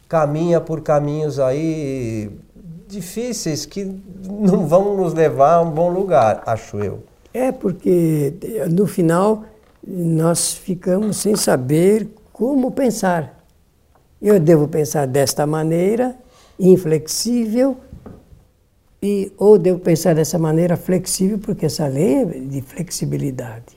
caminha 0.10 0.60
por 0.60 0.82
caminhos 0.82 1.40
aí 1.40 2.32
difíceis 2.88 3.66
que 3.66 3.90
não 4.28 4.68
vão 4.68 4.98
nos 4.98 5.14
levar 5.14 5.56
a 5.56 5.62
um 5.62 5.70
bom 5.70 5.90
lugar, 5.90 6.44
acho 6.46 6.78
eu. 6.80 7.04
É 7.34 7.52
porque 7.52 8.34
no 8.70 8.86
final 8.86 9.44
nós 9.86 10.54
ficamos 10.54 11.18
sem 11.18 11.36
saber 11.36 12.08
como 12.32 12.72
pensar. 12.72 13.46
Eu 14.22 14.40
devo 14.40 14.68
pensar 14.68 15.08
desta 15.08 15.48
maneira, 15.48 16.16
inflexível, 16.60 17.78
e, 19.02 19.32
ou 19.38 19.58
devo 19.58 19.80
pensar 19.80 20.14
dessa 20.14 20.38
maneira 20.38 20.78
flexível, 20.78 21.40
porque 21.40 21.66
essa 21.66 21.88
lei 21.88 22.22
é 22.22 22.26
de 22.26 22.62
flexibilidade. 22.62 23.76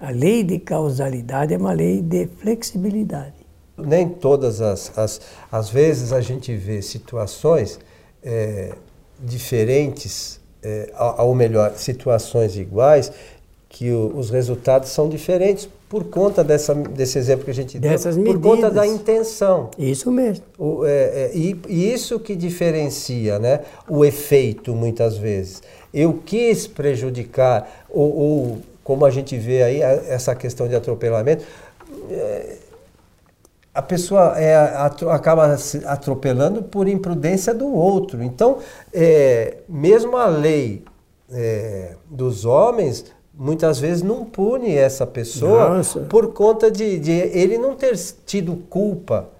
A 0.00 0.10
lei 0.10 0.42
de 0.42 0.58
causalidade 0.58 1.52
é 1.52 1.58
uma 1.58 1.72
lei 1.72 2.00
de 2.00 2.26
flexibilidade. 2.38 3.34
Nem 3.76 4.08
todas 4.08 4.60
as, 4.60 4.96
as, 4.98 5.20
as 5.50 5.68
vezes 5.68 6.12
a 6.12 6.20
gente 6.20 6.56
vê 6.56 6.80
situações 6.80 7.78
é, 8.22 8.72
diferentes, 9.20 10.40
é, 10.62 10.92
ou 11.18 11.34
melhor, 11.34 11.74
situações 11.76 12.56
iguais, 12.56 13.12
que 13.72 13.90
o, 13.90 14.12
os 14.14 14.30
resultados 14.30 14.90
são 14.90 15.08
diferentes 15.08 15.68
por 15.88 16.04
conta 16.04 16.44
dessa, 16.44 16.74
desse 16.74 17.18
exemplo 17.18 17.44
que 17.44 17.50
a 17.50 17.54
gente 17.54 17.78
Dessas 17.78 18.14
deu, 18.14 18.24
medidas. 18.24 18.42
por 18.42 18.56
conta 18.56 18.70
da 18.70 18.86
intenção. 18.86 19.70
Isso 19.78 20.10
mesmo. 20.12 20.44
O, 20.58 20.84
é, 20.84 20.90
é, 20.90 21.30
e, 21.34 21.58
e, 21.68 21.92
isso 21.92 22.20
que 22.20 22.36
diferencia 22.36 23.38
né, 23.38 23.60
o 23.88 24.04
efeito, 24.04 24.74
muitas 24.74 25.16
vezes. 25.16 25.62
Eu 25.92 26.20
quis 26.24 26.66
prejudicar 26.66 27.86
ou, 27.90 28.16
ou 28.16 28.58
como 28.84 29.04
a 29.06 29.10
gente 29.10 29.36
vê 29.36 29.62
aí, 29.62 29.80
essa 29.80 30.34
questão 30.34 30.68
de 30.68 30.74
atropelamento, 30.74 31.44
é, 32.10 32.56
a 33.74 33.80
pessoa 33.80 34.38
é, 34.38 34.54
acaba 35.10 35.56
atropelando 35.86 36.62
por 36.62 36.86
imprudência 36.86 37.54
do 37.54 37.72
outro. 37.72 38.22
Então, 38.22 38.58
é, 38.92 39.58
mesmo 39.66 40.16
a 40.16 40.26
lei 40.26 40.84
é, 41.30 41.96
dos 42.10 42.44
homens 42.44 43.06
muitas 43.34 43.78
vezes 43.78 44.02
não 44.02 44.24
pune 44.24 44.74
essa 44.74 45.06
pessoa 45.06 45.76
Nossa. 45.76 46.00
por 46.00 46.32
conta 46.32 46.70
de, 46.70 46.98
de, 46.98 47.10
ele 47.10 47.58
não 47.58 47.74
ter 47.74 47.96
tido 48.26 48.56
culpa 48.68 49.30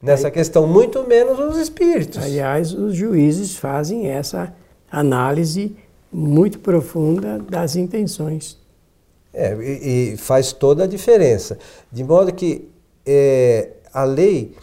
nessa 0.00 0.28
Aí, 0.28 0.32
questão, 0.32 0.66
muito 0.66 1.06
menos 1.06 1.38
os 1.38 1.56
espíritos. 1.58 2.22
Aliás, 2.22 2.72
os 2.72 2.94
juízes 2.94 3.56
fazem 3.56 4.08
essa 4.08 4.54
análise 4.90 5.76
muito 6.12 6.58
profunda 6.58 7.38
das 7.38 7.76
intenções. 7.76 8.58
É, 9.32 9.54
e, 9.56 10.12
e 10.12 10.16
faz 10.16 10.52
toda 10.52 10.84
a 10.84 10.86
diferença. 10.86 11.58
De 11.90 12.04
modo 12.04 12.32
que 12.32 12.68
é, 13.04 13.70
a 13.92 14.04
lei 14.04 14.54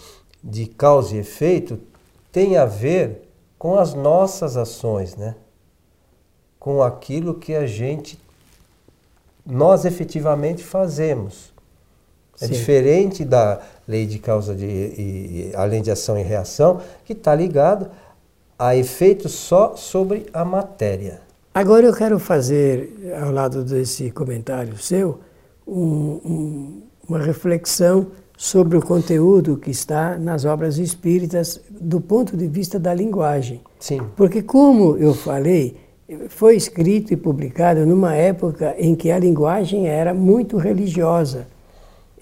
de 0.43 0.65
causa 0.65 1.15
e 1.15 1.19
efeito 1.19 1.77
tem 2.31 2.57
a 2.57 2.65
ver 2.65 3.27
com 3.59 3.77
as 3.77 3.93
nossas 3.93 4.55
ações, 4.55 5.15
né? 5.15 5.35
com 6.61 6.83
aquilo 6.83 7.33
que 7.33 7.55
a 7.55 7.65
gente, 7.65 8.19
nós 9.45 9.85
efetivamente 9.85 10.63
fazemos. 10.63 11.51
É 12.39 12.47
Sim. 12.47 12.53
diferente 12.53 13.25
da 13.25 13.61
lei 13.87 14.05
de 14.05 14.17
causa 14.17 14.55
de, 14.55 14.65
e, 14.65 15.51
além 15.55 15.81
de 15.81 15.91
ação 15.91 16.17
e 16.17 16.23
reação, 16.23 16.81
que 17.05 17.13
está 17.13 17.35
ligado 17.35 17.89
a 18.57 18.75
efeito 18.75 19.27
só 19.27 19.75
sobre 19.75 20.25
a 20.33 20.45
matéria. 20.45 21.21
Agora 21.53 21.85
eu 21.85 21.93
quero 21.93 22.17
fazer, 22.17 23.13
ao 23.21 23.31
lado 23.31 23.63
desse 23.63 24.09
comentário 24.11 24.77
seu, 24.77 25.19
um, 25.67 26.19
um, 26.25 26.81
uma 27.07 27.19
reflexão 27.19 28.07
sobre 28.37 28.77
o 28.77 28.81
conteúdo 28.81 29.57
que 29.57 29.69
está 29.69 30.17
nas 30.17 30.45
obras 30.45 30.77
espíritas 30.77 31.61
do 31.69 32.01
ponto 32.01 32.35
de 32.35 32.47
vista 32.47 32.79
da 32.79 32.93
linguagem. 32.93 33.61
Sim. 33.79 34.01
Porque, 34.15 34.41
como 34.41 34.97
eu 34.97 35.13
falei, 35.13 35.75
foi 36.29 36.55
escrito 36.55 37.13
e 37.13 37.17
publicado 37.17 37.85
numa 37.85 38.15
época 38.15 38.75
em 38.77 38.95
que 38.95 39.11
a 39.11 39.19
linguagem 39.19 39.87
era 39.87 40.13
muito 40.13 40.57
religiosa 40.57 41.47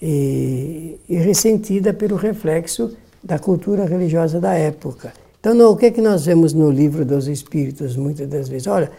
e, 0.00 0.98
e 1.08 1.16
ressentida 1.16 1.92
pelo 1.92 2.16
reflexo 2.16 2.96
da 3.22 3.38
cultura 3.38 3.84
religiosa 3.84 4.40
da 4.40 4.54
época. 4.54 5.12
Então, 5.38 5.70
o 5.70 5.76
que 5.76 5.86
é 5.86 5.90
que 5.90 6.00
nós 6.00 6.26
vemos 6.26 6.52
no 6.52 6.70
livro 6.70 7.04
dos 7.04 7.26
Espíritos 7.26 7.96
muitas 7.96 8.28
das 8.28 8.48
vezes? 8.48 8.66
Olha, 8.66 8.90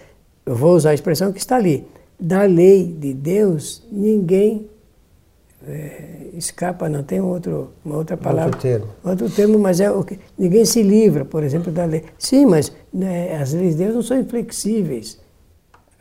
eu 0.45 0.55
vou 0.55 0.75
usar 0.75 0.91
a 0.91 0.93
expressão 0.93 1.31
que 1.31 1.39
está 1.39 1.55
ali. 1.55 1.85
Da 2.19 2.43
lei 2.43 2.85
de 2.85 3.13
Deus, 3.13 3.83
ninguém 3.91 4.67
é, 5.67 6.29
escapa, 6.33 6.89
não 6.89 7.03
tem 7.03 7.21
outro, 7.21 7.71
uma 7.85 7.97
outra 7.97 8.17
palavra. 8.17 8.45
Outro 8.45 8.61
termo. 8.61 8.87
Outro 9.03 9.29
termo, 9.29 9.59
mas 9.59 9.79
é 9.79 9.91
o 9.91 10.03
que 10.03 10.19
ninguém 10.37 10.65
se 10.65 10.81
livra, 10.81 11.23
por 11.23 11.43
exemplo, 11.43 11.71
da 11.71 11.85
lei. 11.85 12.03
Sim, 12.17 12.45
mas 12.45 12.71
né, 12.93 13.35
as 13.35 13.53
leis 13.53 13.75
de 13.75 13.83
Deus 13.83 13.95
não 13.95 14.01
são 14.01 14.19
inflexíveis. 14.19 15.19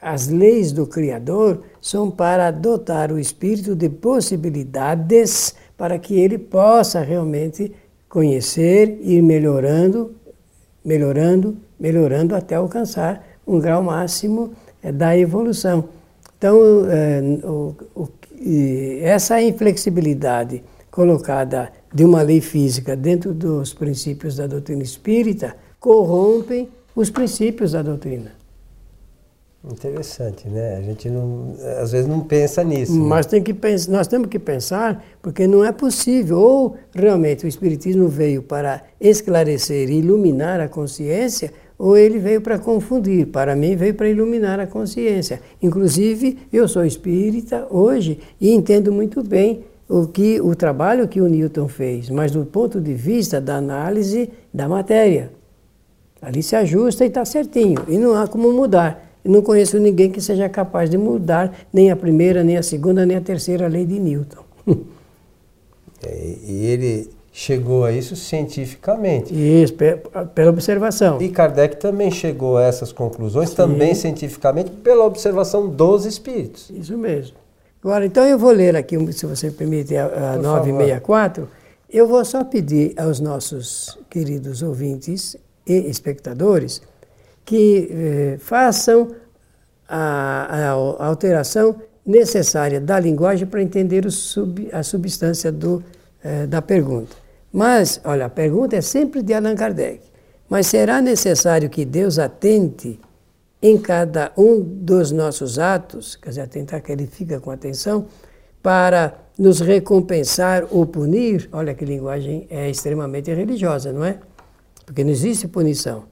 As 0.01 0.29
leis 0.29 0.73
do 0.73 0.87
Criador 0.87 1.63
são 1.81 2.11
para 2.11 2.51
dotar 2.51 3.13
o 3.13 3.19
espírito 3.19 3.75
de 3.77 3.91
possibilidades 3.91 5.55
para 5.77 5.99
que 5.99 6.19
ele 6.19 6.39
possa 6.39 7.01
realmente 7.01 7.73
conhecer 8.09 8.99
e 9.03 9.17
ir 9.17 9.23
melhorando, 9.23 10.15
melhorando, 10.83 11.57
melhorando 11.79 12.35
até 12.35 12.55
alcançar 12.55 13.27
um 13.47 13.59
grau 13.59 13.83
máximo 13.83 14.53
é, 14.83 14.91
da 14.91 15.17
evolução. 15.17 15.89
Então, 16.39 16.59
é, 16.89 17.21
o, 17.45 18.09
o, 18.41 19.01
essa 19.03 19.41
inflexibilidade 19.41 20.63
colocada 20.91 21.71
de 21.93 22.05
uma 22.05 22.23
lei 22.23 22.41
física 22.41 22.97
dentro 22.97 23.33
dos 23.33 23.73
princípios 23.75 24.37
da 24.37 24.47
doutrina 24.47 24.83
espírita 24.83 25.57
corrompem 25.79 26.69
os 26.95 27.11
princípios 27.11 27.73
da 27.73 27.83
doutrina. 27.83 28.41
Interessante, 29.63 30.49
né? 30.49 30.77
A 30.79 30.81
gente 30.81 31.11
não, 31.11 31.55
às 31.83 31.93
vezes 31.93 32.09
não 32.09 32.21
pensa 32.21 32.65
nisso. 32.65 32.95
Né? 32.95 33.07
Mas 33.07 33.27
tem 33.27 33.43
que 33.43 33.53
pensar, 33.53 33.93
nós 33.93 34.07
temos 34.07 34.29
que 34.29 34.39
pensar, 34.39 35.05
porque 35.21 35.47
não 35.47 35.63
é 35.63 35.71
possível. 35.71 36.39
Ou 36.39 36.77
realmente 36.95 37.45
o 37.45 37.49
Espiritismo 37.49 38.09
veio 38.09 38.43
para 38.43 38.83
esclarecer 38.99 39.91
e 39.91 39.99
iluminar 39.99 40.61
a 40.61 40.69
consciência, 40.69 41.53
ou 41.81 41.97
ele 41.97 42.19
veio 42.19 42.43
para 42.43 42.59
confundir. 42.59 43.27
Para 43.29 43.57
mim, 43.57 43.75
veio 43.75 43.95
para 43.95 44.07
iluminar 44.07 44.61
a 44.61 44.67
consciência. 44.67 45.41
Inclusive, 45.63 46.37
eu 46.53 46.69
sou 46.69 46.85
espírita 46.85 47.67
hoje 47.71 48.21
e 48.39 48.51
entendo 48.53 48.93
muito 48.93 49.23
bem 49.23 49.65
o 49.89 50.07
que 50.07 50.39
o 50.43 50.55
trabalho 50.55 51.09
que 51.09 51.23
o 51.23 51.27
Newton 51.27 51.67
fez, 51.69 52.11
mas 52.11 52.33
do 52.33 52.45
ponto 52.45 52.79
de 52.83 52.93
vista 52.93 53.41
da 53.41 53.57
análise 53.57 54.31
da 54.53 54.69
matéria. 54.69 55.33
Ali 56.21 56.43
se 56.43 56.55
ajusta 56.55 57.03
e 57.03 57.09
está 57.09 57.25
certinho, 57.25 57.83
e 57.89 57.97
não 57.97 58.15
há 58.15 58.29
como 58.29 58.53
mudar. 58.53 59.17
Eu 59.25 59.33
não 59.33 59.41
conheço 59.41 59.79
ninguém 59.79 60.11
que 60.11 60.21
seja 60.21 60.51
capaz 60.51 60.91
de 60.91 60.99
mudar 60.99 61.67
nem 61.73 61.91
a 61.91 61.97
primeira, 61.97 62.45
nem 62.45 62.59
a 62.59 62.63
segunda, 62.63 63.07
nem 63.07 63.17
a 63.17 63.23
terceira 63.23 63.67
lei 63.67 63.87
de 63.87 63.99
Newton. 63.99 64.45
É, 66.03 66.35
e 66.49 66.65
ele 66.65 67.11
chegou 67.41 67.87
a 67.87 67.93
isso 67.93 68.15
cientificamente. 68.17 69.33
Isso, 69.33 69.75
pela 70.35 70.51
observação. 70.51 71.23
E 71.23 71.31
Kardec 71.31 71.77
também 71.77 72.11
chegou 72.11 72.59
a 72.59 72.65
essas 72.65 72.93
conclusões, 72.93 73.49
Sim. 73.49 73.57
também 73.57 73.95
cientificamente, 73.95 74.71
pela 74.71 75.07
observação 75.07 75.67
dos 75.67 76.05
espíritos. 76.05 76.69
Isso 76.69 76.99
mesmo. 76.99 77.39
Agora, 77.83 78.05
então 78.05 78.27
eu 78.27 78.39
vou 78.39 78.51
ler 78.51 78.77
aqui, 78.77 78.95
se 79.15 79.25
você 79.25 79.51
permite, 79.51 79.97
a, 79.97 80.35
a 80.35 80.37
964. 80.37 81.49
Eu 81.89 82.07
vou 82.07 82.23
só 82.27 82.45
pedir 82.45 82.93
aos 82.99 83.21
nossos 83.21 83.99
queridos 84.11 84.63
ouvintes 84.63 85.35
e 85.67 85.73
espectadores 85.89 86.83
que 87.43 87.89
eh, 87.91 88.37
façam 88.39 89.13
a, 89.89 90.69
a, 90.99 91.07
alteração 91.07 91.75
necessária 92.05 92.79
da 92.79 93.01
linguagem 93.01 93.47
para 93.47 93.63
entender 93.63 94.09
sub, 94.11 94.69
a 94.73 94.83
substância 94.83 95.51
do, 95.51 95.83
eh, 96.23 96.47
da 96.47 96.61
pergunta. 96.61 97.20
Mas, 97.53 98.01
olha, 98.05 98.27
a 98.27 98.31
pergunta 98.31 98.77
é 98.77 98.81
sempre 98.81 99.23
de 99.23 99.35
Allan 99.35 99.55
Kardec. 99.55 100.01
Mas 100.49 100.67
será 100.67 101.01
necessário 101.01 101.71
que 101.71 101.85
Deus 101.85 102.19
atente 102.19 102.99
em 103.63 103.79
cada 103.79 104.33
um 104.37 104.61
dos 104.61 105.13
nossos 105.13 105.59
atos, 105.59 106.17
quer 106.17 106.31
dizer, 106.31 106.41
atentar 106.41 106.83
que 106.83 106.91
ele 106.91 107.07
fica 107.07 107.39
com 107.39 107.51
atenção, 107.51 108.07
para 108.63 109.15
nos 109.39 109.61
recompensar 109.61 110.67
ou 110.71 110.87
punir? 110.87 111.49
Olha 111.53 111.75
que 111.75 111.85
linguagem 111.85 112.47
é 112.51 112.69
extremamente 112.69 113.33
religiosa, 113.33 113.93
não 113.93 114.05
é? 114.05 114.19
Porque 114.85 115.05
não 115.05 115.11
existe 115.11 115.47
punição. 115.47 116.05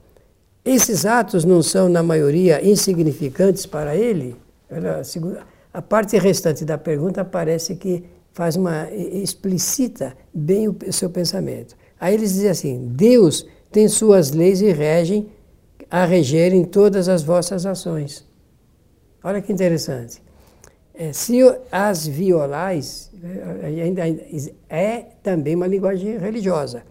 Esses 0.63 1.05
atos 1.05 1.43
não 1.45 1.61
são, 1.61 1.89
na 1.89 2.03
maioria, 2.03 2.63
insignificantes 2.65 3.65
para 3.65 3.95
ele? 3.95 4.35
A 5.73 5.81
parte 5.81 6.17
restante 6.17 6.63
da 6.63 6.77
pergunta 6.77 7.25
parece 7.25 7.75
que 7.75 8.03
faz 8.31 8.55
uma 8.55 8.91
explicita 8.91 10.15
bem 10.33 10.67
o 10.67 10.93
seu 10.93 11.09
pensamento. 11.09 11.75
Aí 11.99 12.13
eles 12.13 12.33
dizem 12.33 12.49
assim: 12.49 12.87
Deus 12.93 13.45
tem 13.71 13.87
suas 13.87 14.31
leis 14.31 14.61
e 14.61 14.71
regem 14.71 15.29
a 15.89 16.05
regerem 16.05 16.63
todas 16.63 17.09
as 17.09 17.23
vossas 17.23 17.65
ações. 17.65 18.25
Olha 19.23 19.41
que 19.41 19.51
interessante. 19.51 20.21
É, 20.93 21.13
se 21.13 21.39
as 21.71 22.05
violais, 22.05 23.09
é, 23.23 23.81
ainda 23.83 24.03
é 24.69 25.05
também 25.23 25.55
uma 25.55 25.67
linguagem 25.67 26.17
religiosa. 26.17 26.83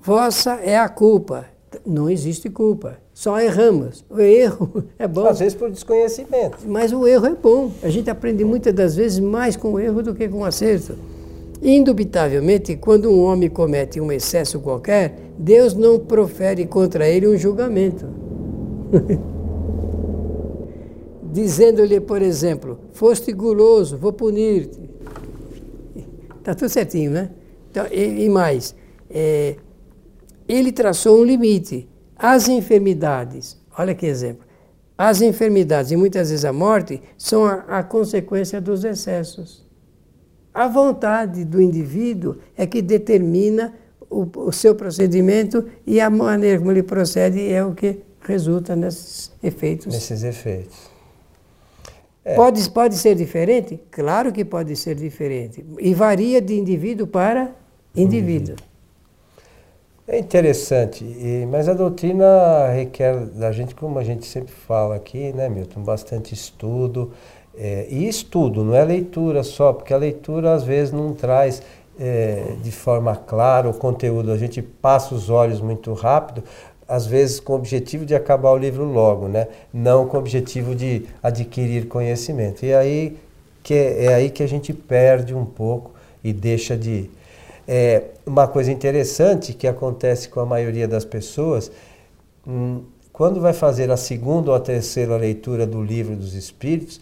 Vossa 0.00 0.54
é 0.54 0.76
a 0.76 0.88
culpa. 0.88 1.46
Não 1.86 2.10
existe 2.10 2.50
culpa. 2.50 2.98
Só 3.22 3.38
erramos. 3.40 4.04
O 4.10 4.18
erro 4.18 4.82
é 4.98 5.06
bom. 5.06 5.24
Às 5.24 5.38
vezes 5.38 5.54
por 5.54 5.70
desconhecimento. 5.70 6.58
Mas 6.66 6.92
o 6.92 7.06
erro 7.06 7.26
é 7.26 7.34
bom. 7.36 7.70
A 7.80 7.88
gente 7.88 8.10
aprende 8.10 8.44
muitas 8.44 8.74
das 8.74 8.96
vezes 8.96 9.20
mais 9.20 9.54
com 9.54 9.74
o 9.74 9.78
erro 9.78 10.02
do 10.02 10.12
que 10.12 10.28
com 10.28 10.38
o 10.38 10.44
acerto. 10.44 10.96
Indubitavelmente, 11.62 12.74
quando 12.74 13.08
um 13.12 13.22
homem 13.22 13.48
comete 13.48 14.00
um 14.00 14.10
excesso 14.10 14.58
qualquer, 14.58 15.16
Deus 15.38 15.72
não 15.72 16.00
profere 16.00 16.66
contra 16.66 17.08
ele 17.08 17.28
um 17.28 17.38
julgamento. 17.38 18.08
Dizendo-lhe, 21.32 22.00
por 22.00 22.20
exemplo, 22.22 22.76
foste 22.90 23.32
guloso, 23.32 23.96
vou 23.96 24.12
punir-te. 24.12 24.90
Está 26.40 26.56
tudo 26.56 26.70
certinho, 26.70 27.12
né? 27.12 27.30
Então, 27.70 27.86
e, 27.88 28.24
e 28.24 28.28
mais, 28.28 28.74
é, 29.08 29.54
ele 30.48 30.72
traçou 30.72 31.20
um 31.20 31.24
limite. 31.24 31.88
As 32.22 32.48
enfermidades, 32.48 33.58
olha 33.76 33.96
que 33.96 34.06
exemplo, 34.06 34.46
as 34.96 35.20
enfermidades 35.20 35.90
e 35.90 35.96
muitas 35.96 36.30
vezes 36.30 36.44
a 36.44 36.52
morte 36.52 37.02
são 37.18 37.44
a, 37.44 37.78
a 37.78 37.82
consequência 37.82 38.60
dos 38.60 38.84
excessos. 38.84 39.66
A 40.54 40.68
vontade 40.68 41.44
do 41.44 41.60
indivíduo 41.60 42.36
é 42.56 42.64
que 42.64 42.80
determina 42.80 43.74
o, 44.08 44.28
o, 44.36 44.52
seu 44.52 44.72
procedimento 44.72 45.66
e 45.84 46.00
a 46.00 46.08
maneira 46.08 46.60
como 46.60 46.70
ele 46.70 46.84
procede 46.84 47.52
é 47.52 47.64
o 47.64 47.74
que 47.74 47.98
resulta 48.20 48.76
nesses 48.76 49.32
efeitos. 49.42 49.92
Nesses 49.92 50.22
efeitos. 50.22 50.78
É. 52.24 52.36
Pode, 52.36 52.70
pode 52.70 52.94
ser 52.98 53.16
diferente? 53.16 53.80
Claro 53.90 54.30
que 54.30 54.44
pode 54.44 54.76
ser 54.76 54.94
diferente. 54.94 55.64
E 55.80 55.92
varia 55.92 56.40
de 56.40 56.54
indivíduo 56.54 57.08
para 57.08 57.50
indivíduo. 57.96 58.54
É 60.12 60.18
interessante, 60.18 61.02
e, 61.02 61.48
mas 61.50 61.70
a 61.70 61.72
doutrina 61.72 62.68
requer 62.68 63.16
da 63.28 63.50
gente, 63.50 63.74
como 63.74 63.98
a 63.98 64.04
gente 64.04 64.26
sempre 64.26 64.52
fala 64.52 64.94
aqui, 64.94 65.32
né, 65.32 65.48
Milton, 65.48 65.80
bastante 65.80 66.34
estudo. 66.34 67.12
É, 67.56 67.86
e 67.88 68.06
estudo, 68.06 68.62
não 68.62 68.74
é 68.74 68.84
leitura 68.84 69.42
só, 69.42 69.72
porque 69.72 69.94
a 69.94 69.96
leitura 69.96 70.52
às 70.52 70.64
vezes 70.64 70.92
não 70.92 71.14
traz 71.14 71.62
é, 71.98 72.56
de 72.62 72.70
forma 72.70 73.16
clara 73.16 73.70
o 73.70 73.72
conteúdo, 73.72 74.30
a 74.32 74.36
gente 74.36 74.60
passa 74.60 75.14
os 75.14 75.30
olhos 75.30 75.62
muito 75.62 75.94
rápido, 75.94 76.44
às 76.86 77.06
vezes 77.06 77.40
com 77.40 77.54
o 77.54 77.56
objetivo 77.56 78.04
de 78.04 78.14
acabar 78.14 78.50
o 78.50 78.58
livro 78.58 78.84
logo, 78.84 79.28
né? 79.28 79.48
não 79.72 80.06
com 80.06 80.18
o 80.18 80.20
objetivo 80.20 80.74
de 80.74 81.06
adquirir 81.22 81.88
conhecimento. 81.88 82.66
E 82.66 82.74
aí 82.74 83.16
que 83.62 83.72
é, 83.72 84.04
é 84.04 84.14
aí 84.14 84.28
que 84.28 84.42
a 84.42 84.46
gente 84.46 84.74
perde 84.74 85.34
um 85.34 85.46
pouco 85.46 85.92
e 86.22 86.34
deixa 86.34 86.76
de. 86.76 87.08
É, 87.66 88.04
uma 88.26 88.48
coisa 88.48 88.72
interessante 88.72 89.52
que 89.52 89.66
acontece 89.66 90.28
com 90.28 90.40
a 90.40 90.46
maioria 90.46 90.88
das 90.88 91.04
pessoas, 91.04 91.70
hum, 92.46 92.82
quando 93.12 93.40
vai 93.40 93.52
fazer 93.52 93.90
a 93.90 93.96
segunda 93.96 94.50
ou 94.50 94.56
a 94.56 94.60
terceira 94.60 95.16
leitura 95.16 95.66
do 95.66 95.82
livro 95.82 96.16
dos 96.16 96.34
Espíritos, 96.34 97.00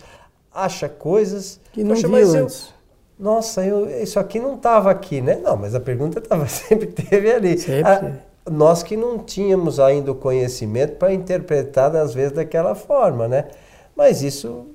acha 0.53 0.89
coisas 0.89 1.61
que 1.73 1.85
não 1.85 1.95
viu 1.95 2.15
antes. 2.17 2.67
Eu, 2.67 3.25
nossa, 3.25 3.65
eu, 3.65 3.89
isso 4.03 4.19
aqui 4.19 4.41
não 4.41 4.55
estava 4.55 4.91
aqui, 4.91 5.21
né? 5.21 5.37
Não, 5.37 5.57
mas 5.57 5.75
a 5.75 5.81
pergunta 5.81 6.21
tava, 6.23 6.47
sempre 6.49 6.87
teve 6.89 7.33
ali. 7.33 7.59
Sempre. 7.59 7.91
A, 7.91 8.13
nós 8.51 8.83
que 8.83 8.97
não 8.97 9.19
tínhamos 9.19 9.79
ainda 9.79 10.11
o 10.11 10.15
conhecimento 10.15 10.97
para 10.97 11.13
interpretar, 11.13 11.95
às 11.95 12.15
vezes, 12.15 12.33
daquela 12.33 12.75
forma, 12.75 13.29
né? 13.29 13.47
Mas 13.95 14.23
isso 14.23 14.67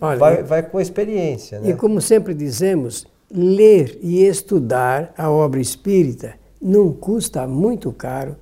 Olha, 0.00 0.18
vai, 0.18 0.42
vai 0.42 0.62
com 0.62 0.78
a 0.78 0.82
experiência. 0.82 1.58
Né? 1.58 1.70
E 1.70 1.74
como 1.74 2.00
sempre 2.00 2.34
dizemos, 2.34 3.06
ler 3.34 3.98
e 4.00 4.24
estudar 4.24 5.12
a 5.18 5.28
obra 5.28 5.60
espírita 5.60 6.34
não 6.62 6.92
custa 6.92 7.46
muito 7.48 7.90
caro, 7.92 8.36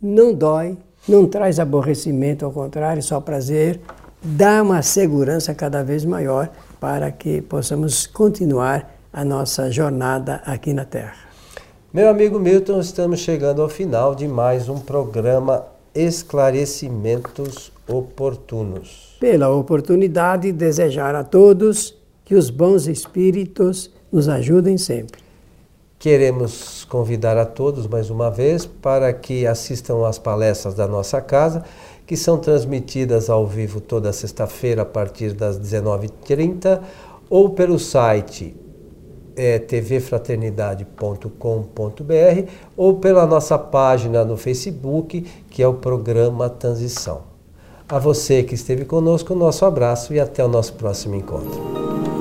não 0.00 0.34
dói, 0.34 0.76
não 1.08 1.26
traz 1.26 1.58
aborrecimento, 1.58 2.44
ao 2.44 2.52
contrário, 2.52 3.02
só 3.02 3.18
prazer, 3.18 3.80
dá 4.22 4.62
uma 4.62 4.82
segurança 4.82 5.54
cada 5.54 5.82
vez 5.82 6.04
maior 6.04 6.50
para 6.78 7.10
que 7.10 7.40
possamos 7.40 8.06
continuar 8.06 8.94
a 9.10 9.24
nossa 9.24 9.70
jornada 9.70 10.42
aqui 10.44 10.74
na 10.74 10.84
Terra. 10.84 11.16
Meu 11.92 12.08
amigo 12.08 12.38
Milton, 12.38 12.80
estamos 12.80 13.20
chegando 13.20 13.62
ao 13.62 13.68
final 13.68 14.14
de 14.14 14.28
mais 14.28 14.68
um 14.68 14.78
programa 14.78 15.64
Esclarecimentos 15.94 17.72
Oportunos. 17.88 19.16
Pela 19.18 19.48
oportunidade, 19.48 20.52
desejar 20.52 21.14
a 21.14 21.24
todos 21.24 21.96
que 22.24 22.34
os 22.34 22.50
bons 22.50 22.86
espíritos 22.86 23.90
nos 24.10 24.28
ajudem 24.28 24.78
sempre. 24.78 25.22
Queremos 25.98 26.84
convidar 26.84 27.36
a 27.36 27.46
todos 27.46 27.86
mais 27.86 28.10
uma 28.10 28.30
vez 28.30 28.66
para 28.66 29.12
que 29.12 29.46
assistam 29.46 30.06
às 30.06 30.18
palestras 30.18 30.74
da 30.74 30.86
nossa 30.86 31.20
casa 31.20 31.64
que 32.06 32.16
são 32.16 32.38
transmitidas 32.38 33.30
ao 33.30 33.46
vivo 33.46 33.80
toda 33.80 34.12
sexta-feira 34.12 34.82
a 34.82 34.84
partir 34.84 35.32
das 35.32 35.58
19h30 35.58 36.80
ou 37.30 37.50
pelo 37.50 37.78
site 37.78 38.54
é, 39.36 39.58
tvfraternidade.com.br 39.58 42.50
ou 42.76 42.96
pela 42.96 43.26
nossa 43.26 43.58
página 43.58 44.24
no 44.24 44.36
Facebook, 44.36 45.22
que 45.50 45.62
é 45.62 45.66
o 45.66 45.74
programa 45.74 46.48
Transição. 46.48 47.22
A 47.88 47.98
você 47.98 48.42
que 48.42 48.54
esteve 48.54 48.84
conosco, 48.84 49.34
nosso 49.34 49.64
abraço 49.64 50.14
e 50.14 50.20
até 50.20 50.44
o 50.44 50.48
nosso 50.48 50.74
próximo 50.74 51.14
encontro. 51.14 52.13